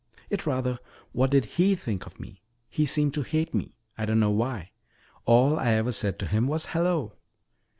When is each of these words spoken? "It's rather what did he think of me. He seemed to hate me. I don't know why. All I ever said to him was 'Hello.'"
"It's 0.31 0.47
rather 0.47 0.79
what 1.11 1.29
did 1.29 1.45
he 1.45 1.75
think 1.75 2.07
of 2.07 2.19
me. 2.19 2.41
He 2.71 2.87
seemed 2.87 3.13
to 3.13 3.21
hate 3.21 3.53
me. 3.53 3.75
I 3.99 4.05
don't 4.07 4.19
know 4.19 4.31
why. 4.31 4.71
All 5.25 5.59
I 5.59 5.73
ever 5.73 5.91
said 5.91 6.17
to 6.17 6.25
him 6.25 6.47
was 6.47 6.65
'Hello.'" 6.65 7.13